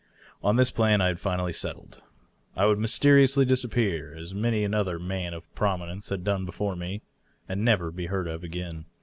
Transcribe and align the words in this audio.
On 0.41 0.55
this 0.55 0.71
plan 0.71 0.99
I 0.99 1.13
finally 1.13 1.53
settled. 1.53 2.01
I 2.55 2.65
would 2.65 2.79
mysteriously 2.79 3.45
disappear— 3.45 4.15
as 4.19 4.33
many 4.33 4.63
another 4.63 4.97
man 4.97 5.35
of 5.35 5.43
prominence 5.53 6.09
had 6.09 6.23
done 6.23 6.43
before 6.43 6.75
me— 6.75 7.03
and 7.47 7.63
never 7.63 7.91
be 7.91 8.07
heard 8.07 8.27
of 8.27 8.43
again. 8.43 8.85